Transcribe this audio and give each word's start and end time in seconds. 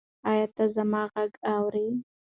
ایا 0.29 0.45
ته 0.55 0.63
زما 0.75 1.03
غږ 1.13 1.31
اورې؟ 1.53 1.87